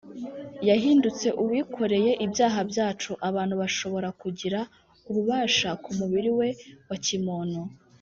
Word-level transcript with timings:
yahindutse 0.69 1.27
uwikoreye 1.43 2.11
ibyaha 2.25 2.59
byacu 2.69 3.11
abantu 3.29 3.53
bashobora 3.61 4.07
kugira 4.21 4.59
ububasha 5.09 5.69
ku 5.83 5.89
mubiri 5.99 6.31
we 6.37 6.47
wa 6.89 6.97
kimuntu 7.05 7.59